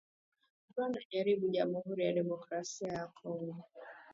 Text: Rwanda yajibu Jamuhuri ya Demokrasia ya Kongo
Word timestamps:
Rwanda 0.71 0.97
yajibu 1.15 1.45
Jamuhuri 1.55 2.01
ya 2.05 2.13
Demokrasia 2.17 2.87
ya 2.97 3.07
Kongo 3.15 3.59